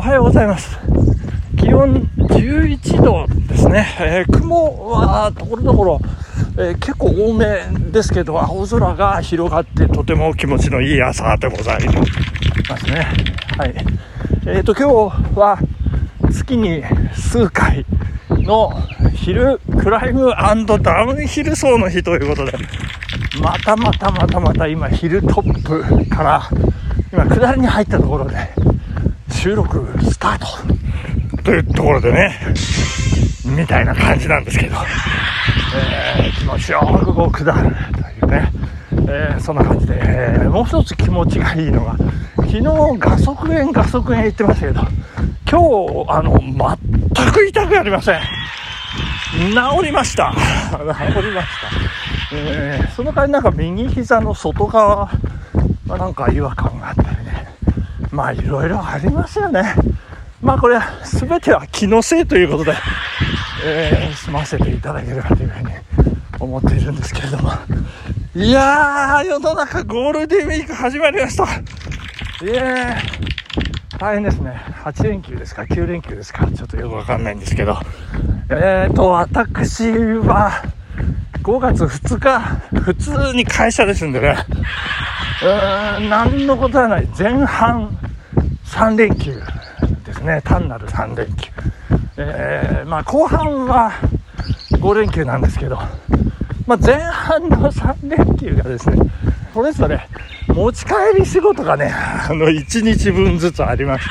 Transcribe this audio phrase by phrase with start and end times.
[0.00, 0.78] おはようございます。
[1.58, 3.86] 気温11度ですね。
[4.00, 6.00] えー雲はところどころ、
[6.56, 13.08] えー結構多めですけど、青空が広がってとても気持ちのいい朝でございますね。
[13.58, 13.74] はい。
[14.46, 15.58] えっ、と、今日は
[16.32, 16.82] 月に
[17.14, 17.84] 数回
[18.30, 18.72] の
[19.12, 22.52] 昼クライムダウンヒル走の日ということで、
[23.42, 26.48] またまたまたまた今昼トップから
[27.12, 28.59] 今下りに入ったところで
[29.40, 31.42] 収録スタート。
[31.42, 32.38] というところでね
[33.46, 34.76] みたいな感じなんですけど、
[36.18, 37.74] えー気持ちよくこう下る
[38.20, 38.52] というね、
[39.08, 41.96] えーそんな感じで、えーもう一つ気持ちがいいのが
[42.36, 44.80] 昨日画側園画側園行ってましたけど
[45.50, 48.20] 今日あの全く痛くありません。
[48.20, 50.34] 治りました。
[50.70, 51.48] 治りまし
[52.30, 55.08] た、えーその代わりなんか右膝の外側
[55.86, 56.78] はなんか違和感
[58.12, 59.74] まあいろいろありますよね。
[60.42, 62.74] まあこれは全ては気のせいということで、
[63.64, 65.68] えー済ませていただければというふうに
[66.38, 67.52] 思っているんですけれども。
[68.34, 71.44] いやー世の中ゴールデンウィーク始まりました。
[71.44, 74.60] いやー大変ですね。
[74.84, 76.46] 8連休ですか9連休ですか。
[76.46, 77.78] ちょっとよくわかんないんですけど。
[78.48, 80.62] えーと私は
[81.42, 82.40] 5月2日
[82.80, 84.36] 普通に会社ですんでね。
[85.46, 87.08] ーん何のことはない。
[87.18, 87.96] 前半
[88.66, 89.34] 3連休
[90.04, 90.40] ですね。
[90.44, 91.50] 単なる3連休。
[92.16, 93.92] えーまあ後半は
[94.72, 95.76] 5連休なんですけど、
[96.66, 98.96] まあ、前半の3連休がですね
[99.54, 100.06] それぞれ
[100.48, 104.10] 持ち帰り仕事がねあの1日分ずつありまして。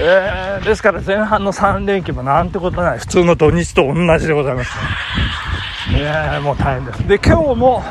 [0.00, 2.98] えーですから前半の3連休もなんてことない。
[2.98, 4.70] 普通の土日と同じでございます、
[5.92, 7.06] ね、いやーもう大変です。
[7.06, 7.82] で今日も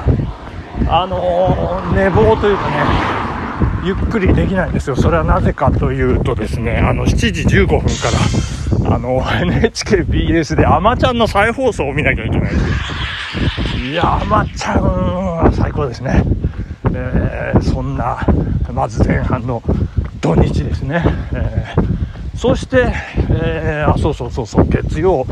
[0.94, 2.76] あのー寝坊というかね
[3.84, 4.96] ゆっくりできないんですよ。
[4.96, 7.86] それはなぜかというとですねあの7時15分か
[8.90, 12.52] らあの NHKBS で「あまちゃん」の再放送を見なきゃいけない
[13.90, 16.24] いやあまちゃんは最高ですね、
[16.94, 18.18] えーそんな
[18.74, 19.62] まず前半の
[20.20, 21.92] 土日ですね、えー
[22.36, 22.88] そして、
[23.30, 25.26] えーあそうそうそうそう月曜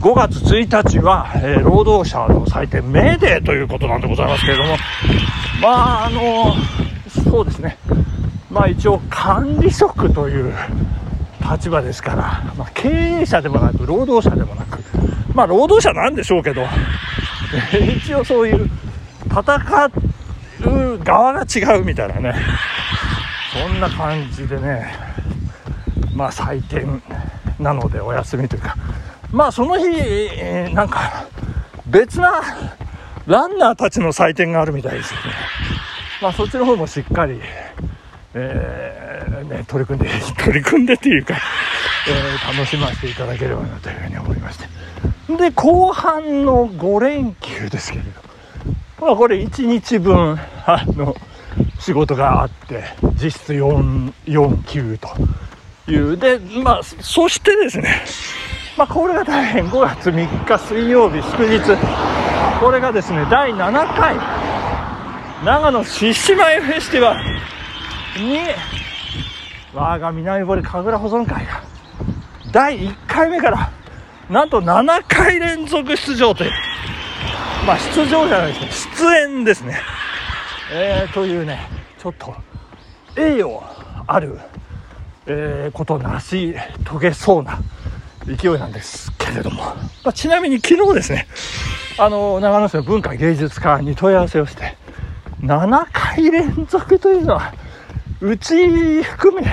[0.00, 4.76] 5月1日は、えー労働者の祭典メーデーということなんでございますけれども。
[5.60, 5.68] ま
[6.02, 6.54] ああの
[7.30, 7.76] そうですね。
[8.50, 10.54] まあ一応管理職という
[11.52, 14.78] 立場ですから、まあ、経営者でもなく労働者でもなく
[15.34, 16.66] まあ労働者なんでしょうけど
[17.98, 18.70] 一応そういう
[19.26, 19.44] 戦
[20.64, 22.34] う側が違うみたいなね。
[23.52, 24.94] そんな感じでね。
[26.14, 27.02] まあ祭典
[27.58, 28.76] なのでお休みというか
[29.32, 31.26] まあその日、えーなんか
[31.86, 32.42] 別な
[33.26, 35.26] ランナーたちの祭典があるみたいですよね。
[36.22, 37.40] まあそっちの方もしっかり、
[38.34, 40.08] えーね、取り組んで
[40.44, 41.34] 取り組んでっていうか、
[42.08, 44.66] えー楽しませていただければなというふうに思いまして。
[45.36, 48.10] で後半の5連休ですけれど
[49.06, 51.14] まあこれ1日分あの
[51.78, 56.16] 仕事があって実質4 4級という。
[56.16, 58.02] でまあそしてですね
[58.80, 59.68] まあこれが大変。
[59.68, 61.60] 5月3日水曜日祝日。
[62.58, 64.16] これがですね第7回。
[65.44, 67.20] 長野獅子舞フェスティバル。
[68.24, 68.38] に
[69.74, 71.62] 我が南堀神楽保存会が。
[72.52, 73.70] 第1回目から
[74.30, 76.50] なんと7回連続出場という。
[77.66, 78.96] まあ出場じゃないですね。
[78.96, 79.78] 出演ですね。
[80.72, 82.34] えー、というねちょっと
[83.14, 83.62] 栄誉
[84.06, 84.38] ある、
[85.26, 86.54] えーことを成し
[86.88, 87.58] 遂げそうな
[88.26, 91.26] 勢いなんですけれども、まあ、ちなみに昨日ですね
[91.98, 94.76] あの長野市の文化芸術館に問い合わせをして
[95.40, 97.52] 7回連続というのは
[98.20, 99.46] うち含め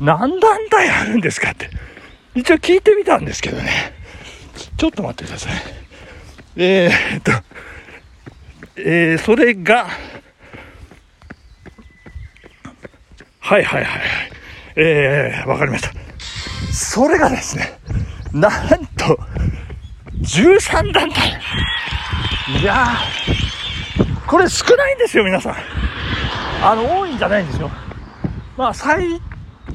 [0.00, 1.70] 何団体あるんですかって
[2.34, 3.70] 一応聞いてみたんですけどね。
[4.76, 5.52] ちょっと待ってください。
[6.56, 7.32] えー、っと
[8.76, 9.88] えー、それが
[13.40, 14.30] はいはいはいはい。
[14.76, 16.09] えー、わかりました。
[16.72, 17.78] それがですね
[18.32, 19.18] なんと
[20.20, 21.40] 13団体。
[22.60, 25.54] いやーこれ少ないんですよ皆さん。
[26.62, 27.70] あの多いんじゃないんですよ。
[28.56, 29.20] まあ最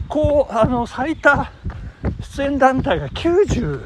[0.07, 1.51] 高あの最多
[2.35, 3.79] 出演団体が93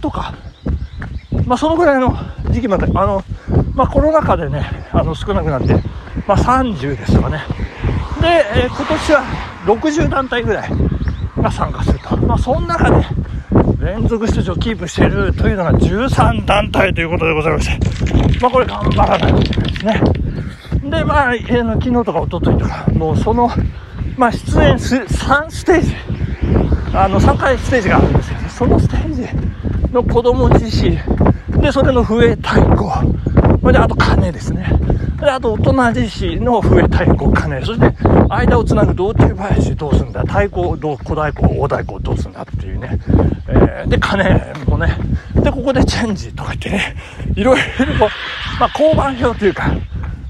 [0.00, 0.34] とか。
[1.46, 2.16] まあそのぐらいの
[2.50, 3.22] 時期まであの
[3.74, 5.74] まあコロナ禍でねあの少なくなって
[6.26, 7.40] まあ30ですとかね。
[8.20, 9.22] で、えー今年は
[9.64, 10.70] 60団体ぐらい。
[11.46, 13.06] が参加するとまあその中で
[13.80, 20.02] 連続出場をキープしているというのが13団体ということでございましてまあこれ頑張らないといけないですね。
[20.90, 23.50] でまあ、えー昨日とか一昨日とかもうその
[24.16, 25.94] まあ、出演す3ステージ
[26.94, 30.96] あの3回ステージがあるんですけどそのステージの子供自身
[31.66, 32.84] でそれの笛太鼓。
[33.60, 34.70] それであと鐘ですね。
[35.18, 37.32] であと大人自身の笛太鼓。
[37.32, 37.92] 鐘そして
[38.28, 40.20] 間をつなぐ道中林どうすんだ。
[40.20, 43.00] 太鼓ど小太鼓大太鼓どうすんだっていうね、
[43.48, 44.96] えー、で鐘もね
[45.42, 46.94] でここでチェンジとか言ってね。
[47.34, 47.58] いろい
[47.98, 48.08] ろ、
[48.60, 49.68] まあ、交番表というか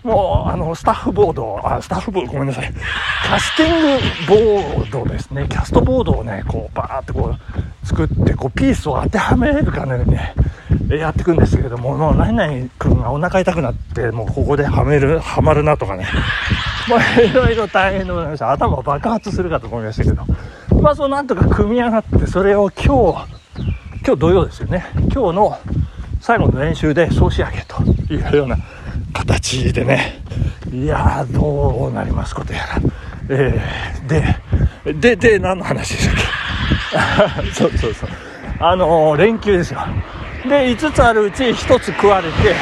[0.07, 2.73] もう、あの、スタッフボード、あ、スタッフボード、ごめんなさい。
[2.73, 3.81] キャスティン
[4.27, 5.47] グボードですね。
[5.51, 10.33] キャストボードをね、こう、バーってこう、作って、こう、ピースを当てはめるかのようにね、
[10.89, 16.07] やっていくんですけれども、もう、何々君がお腹痛くなって、もうここではめる、はまるなとかね。
[16.89, 18.53] まあ、いろいろ大変でございました。
[18.53, 20.25] 頭爆発するかと思いましたけど。
[20.81, 23.27] まあ、そうなんとか組み上がって、それを今日、
[24.07, 24.87] 今日土曜ですよね。
[25.13, 25.59] 今日の
[26.21, 27.83] 最後の練習で総仕上げと
[28.13, 28.57] いうような
[29.13, 30.23] 形でね、
[30.73, 32.67] いやー、どうなりますことやら。
[33.29, 38.11] えー、で、で、で、何の話でしたっけそうそうそう。
[38.61, 39.81] あのー、連休ですよ。
[40.49, 42.55] で、5つあるうち1つ食われて、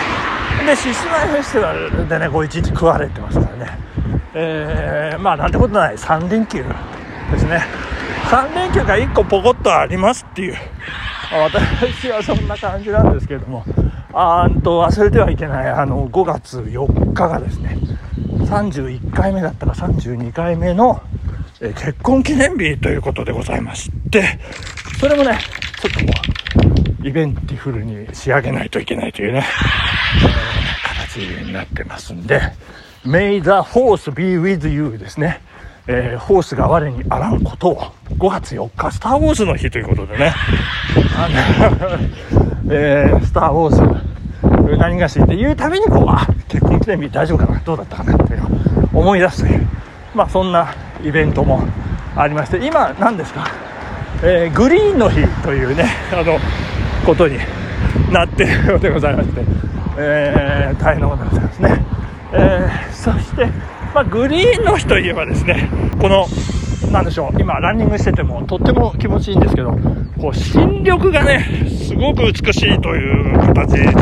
[0.65, 3.79] で、シスマイフェスティバルでね、こう1日食われてますからね。
[4.35, 6.65] えー、まあ、なんてことない、3連休
[7.31, 7.63] ですね。
[8.31, 10.57] 3連休が1個ポコッとありますっていう、
[11.33, 13.65] 私はそんな感じなんですけれども、
[14.13, 15.69] あーと忘れてはいけない。
[15.69, 17.77] あの5月4日がですね
[18.47, 21.03] 31回目だったか32回目の、
[21.61, 24.39] 結婚記念日ということでございまして。
[24.99, 25.39] それもね
[25.81, 26.34] ちょっとこう
[27.05, 29.45] イベンティフルに仕上げないといけないというね、
[30.23, 32.41] えー、形になってますんで。
[33.05, 35.43] May the Force be with you ですね。
[35.87, 37.83] えー、ホースが我にあらんことを。
[38.17, 40.35] 5月4日スター・ウォーズの日ということでね。
[41.15, 48.47] あの えー、スター・ウォーズ何がしっていうためにこうあ結婚記念日大丈夫かなどうだったかなっていうの
[48.95, 49.69] を思い出すという
[50.15, 50.75] まあそんな
[51.05, 51.63] イベントも
[52.17, 52.65] ありまして。
[52.65, 53.47] 今何ですか、
[54.23, 56.39] えー、グリーンの日というねあの
[57.05, 57.39] ことに
[58.13, 59.43] なっているようでございまして、
[59.99, 61.85] えー、大変なことでございますね、
[62.33, 65.69] えー、そしてまあ、グリーンの日といえばですね、
[66.01, 66.27] この、
[66.91, 69.71] なんでしょう、今、ランニングしてても、とっても気持ちいいんですけど、
[70.21, 71.47] こう、新緑がね、
[71.87, 73.95] すごく美しいという形で、ち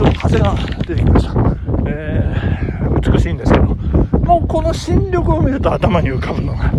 [0.00, 0.54] ょっと風が
[0.86, 1.34] 出てきました。
[1.88, 3.64] えー、美しいんですけど、
[4.20, 6.70] もうこの新緑を見ると頭に浮かぶのが、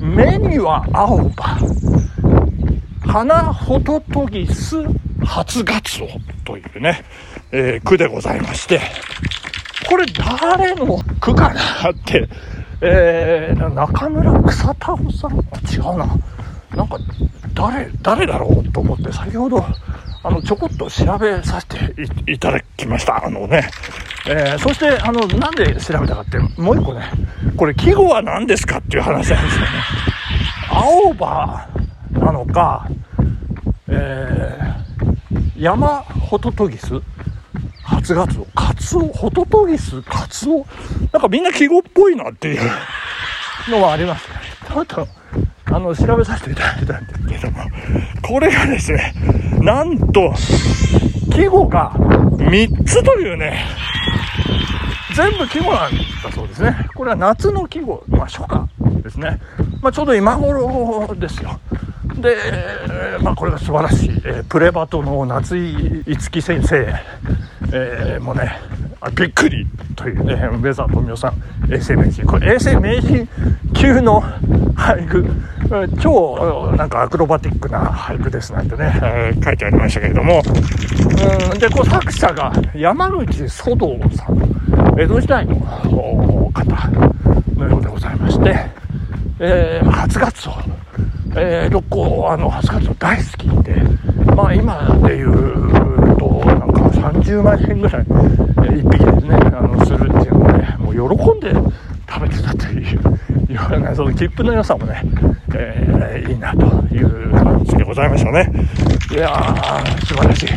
[0.00, 1.60] 目には青葉、
[3.12, 4.82] 花ホトトギス
[5.22, 6.08] 初ガツオ
[6.46, 7.04] というね、
[7.50, 8.80] えー、句でございまして、
[9.86, 12.26] これ誰の句かなって、
[12.80, 15.32] えー、中村草太郎さん
[15.70, 16.06] 違うな。
[16.74, 16.98] なんか、
[17.52, 19.62] 誰、誰だろうと思って、先ほど、
[20.22, 23.26] あの、ちょこっと調べさせていただきました。
[23.26, 23.68] あのね。
[24.26, 27.02] えー、そして、あの、なんで調べたかって、もう一個ね、
[27.58, 29.68] これ、季語は何ですかっていう話なんですよね。
[30.70, 31.71] 青葉
[32.12, 32.88] なのか、
[33.88, 37.00] えー、山ホトトギス？
[37.84, 40.66] 初ガツオ、カツオ、ホトトギス、カツオ、
[41.12, 42.60] なんかみんな季語っぽいなっていう
[43.70, 44.36] のはありますね。
[44.68, 45.06] ちょっと、
[45.66, 47.64] あの、調べさせていただいたんですけども、
[48.22, 49.14] これがですね、
[49.60, 50.32] なんと、
[51.32, 53.64] 季語が3つというね、
[55.14, 56.88] 全部季語なんだそうですね。
[56.94, 58.66] これは夏の季語、まあ初夏
[59.02, 59.40] ですね。
[59.80, 61.60] まあちょうど今頃ですよ。
[62.20, 62.36] で、
[63.22, 66.86] まあこれが素晴らしい、えー、プレバトの夏井いつき先生、
[67.72, 68.58] えー、もうね、
[69.14, 69.66] びっくり
[69.96, 72.26] というね、ウェザー富美男さん、衛星名人。
[72.26, 73.28] これ衛星名人
[73.74, 74.22] 級の
[74.76, 75.26] 俳句、
[76.00, 80.42] 超なんかアクロバティックな俳句ですなんてね、えー、書いてありましたけれども、
[81.52, 84.38] うんで、こう作者が山口祖道さん、
[84.98, 86.64] 江戸時代の方
[87.56, 88.54] のようでございまして、
[89.40, 90.52] えー、初ガツオ、
[91.34, 93.74] えー、六甲、あの、初ガツ大好きで、
[94.34, 101.52] まあ今で言うと、なんか30万円ぐらい、え、1匹ですね、あの、するっていうのをね、もう喜んで
[102.08, 103.00] 食べてたという、
[103.52, 105.02] ような、その切符の良さもね、
[105.54, 108.50] えー、いいなという感じでございましたね。
[109.10, 110.48] いやー、素晴らしい。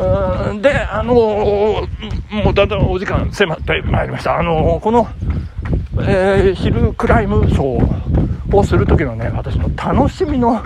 [0.00, 4.38] うんで、あのー、もうだんだんお時間迫ってまいりました。
[4.38, 5.08] あのー、この、
[6.00, 10.62] えー、ヒルクライムショーをする時のね、私の楽しみの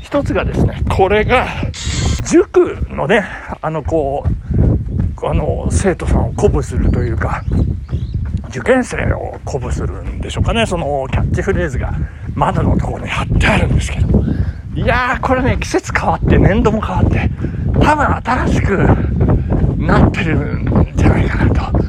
[0.00, 1.46] 一つがですね、これが、
[2.30, 3.24] 塾のね、
[3.60, 7.42] あの、こう、あの、生徒さんを鼓舞するというか、
[8.48, 11.92] 受験生を鼓舞するんでしょうかね、そのキャッチフレーズが
[12.34, 14.22] 窓のところに貼ってあるんですけど、
[14.74, 17.30] いやー、これね、季節変わって、年度も変わって、
[17.80, 18.76] 多分新しく
[19.78, 21.83] なってるんじゃないかなと。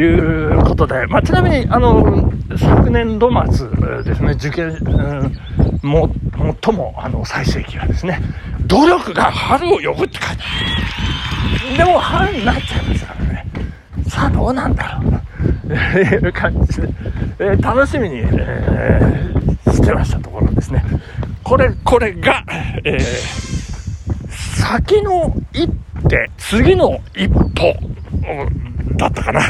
[0.00, 3.68] いうことで、まあ、ちなみに、あの、昨年度末
[4.02, 6.10] ですね、受験、うん、も、
[6.64, 8.20] 最も、あの、最盛期はですね、
[8.66, 10.36] 努力が春を呼ぶって書い
[11.68, 11.76] て。
[11.76, 13.46] でも、春になっちゃいますからね。
[14.08, 15.20] さあ、どうなんだろう。
[15.70, 16.88] いう感じで、
[17.38, 20.84] えー、楽しみに、えー、してましたところですね。
[21.44, 22.44] これ、これが、
[22.84, 23.00] えー、
[24.30, 25.68] 先の一
[26.08, 27.76] 手、次の一歩、
[29.00, 29.40] だったかな。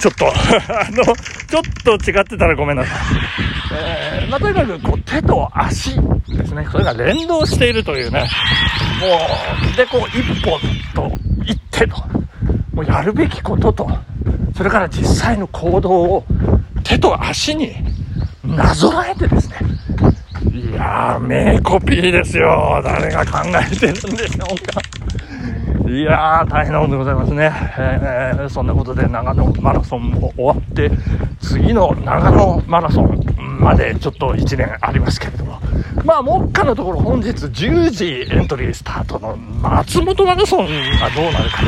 [0.00, 2.96] ちょっと あの、ちょっと違ってたらごめんなさい。
[3.72, 5.96] えー、まあ、とにかく、こう、手と足
[6.28, 6.66] ですね。
[6.70, 8.20] それが連動しているというね。
[8.20, 8.26] も
[9.72, 10.58] う、で、こう、一歩
[10.94, 11.12] と
[11.44, 11.96] 一手と、
[12.72, 13.90] もうやるべきことと、
[14.56, 16.24] それから実際の行動を
[16.84, 17.74] 手と足に
[18.44, 19.56] なぞらえてですね。
[20.52, 22.80] いやー、名コピーですよ。
[22.84, 24.80] 誰が考えてるんでしょうか。
[25.90, 27.50] いやー、大変なことでございますね。
[27.76, 30.88] えー、そんなことで長野マラソンも終わって、
[31.40, 35.58] 次の長野マラソンまでちょっと1年ありますけれども、
[36.04, 41.58] まあ、目下のところ本日10時エントリースタートの松本マラソンがどうなるか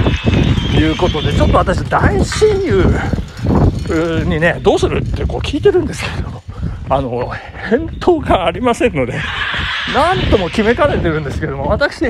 [0.73, 6.43] ということで、ちょっと私大親友にね、どうするってこう聞いてるんですけれど、
[6.88, 7.29] あの、
[7.71, 9.14] 返答がありませんので、
[9.93, 12.05] なんとも決めかねてるんですけれども、私、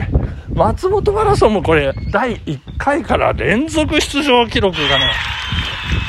[0.54, 5.10] 松本マラソンもこれ、第1回から連続出場記録がね、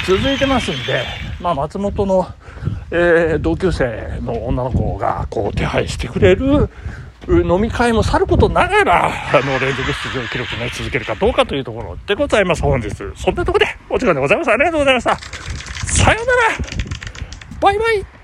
[0.06, 1.06] 続いてますんで、
[1.40, 2.28] まあ、松本の、
[2.92, 6.70] えー、同級生の女の子がこう手配してくれる
[7.28, 12.92] 飲み会もさることながら、あの、連続出場記録ね、続けるかどうかというところでございます、本日。
[13.16, 14.52] そんなとこでお時間でございます。
[14.52, 15.18] ありがとうございました。
[15.88, 16.84] さようなら
[17.62, 18.23] バイバイ